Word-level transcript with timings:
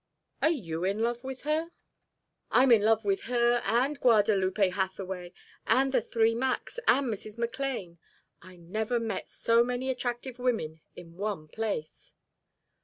"Are 0.41 0.49
you 0.49 0.83
in 0.83 1.03
love 1.03 1.23
with 1.23 1.41
her?" 1.43 1.69
"I'm 2.49 2.71
in 2.71 2.81
love 2.81 3.05
with 3.05 3.21
her 3.25 3.61
and 3.63 3.99
Guadalupe 3.99 4.69
Hathaway 4.71 5.31
and 5.67 5.91
the 5.91 6.01
'three 6.01 6.33
Macs' 6.33 6.79
and 6.87 7.05
Mrs. 7.05 7.37
McLane. 7.37 7.99
I 8.41 8.55
never 8.55 8.99
met 8.99 9.29
so 9.29 9.63
many 9.63 9.91
attractive 9.91 10.39
women 10.39 10.81
in 10.95 11.17
one 11.17 11.47
place." 11.47 12.15